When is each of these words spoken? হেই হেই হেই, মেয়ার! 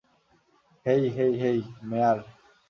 হেই 0.85 1.03
হেই 1.09 1.31
হেই, 1.41 1.59
মেয়ার! 1.89 2.17